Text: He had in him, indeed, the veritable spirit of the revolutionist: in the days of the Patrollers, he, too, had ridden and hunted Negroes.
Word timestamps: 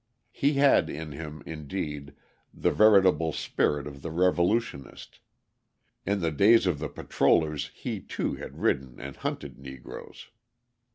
He 0.31 0.53
had 0.53 0.89
in 0.89 1.11
him, 1.11 1.43
indeed, 1.45 2.15
the 2.51 2.71
veritable 2.71 3.31
spirit 3.33 3.85
of 3.85 4.01
the 4.01 4.09
revolutionist: 4.09 5.19
in 6.07 6.21
the 6.21 6.31
days 6.31 6.65
of 6.65 6.79
the 6.79 6.89
Patrollers, 6.89 7.69
he, 7.75 7.99
too, 8.01 8.33
had 8.33 8.57
ridden 8.61 8.99
and 8.99 9.15
hunted 9.17 9.59
Negroes. 9.59 10.29